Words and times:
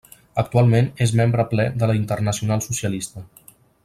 Actualment 0.43 0.87
és 1.07 1.13
membre 1.19 1.45
ple 1.53 1.67
de 1.83 1.89
la 1.91 1.97
Internacional 2.01 2.65
Socialista. 2.71 3.25